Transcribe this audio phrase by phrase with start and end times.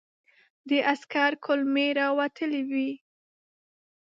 [0.69, 2.89] د عسکر کولمې را وتلې وې.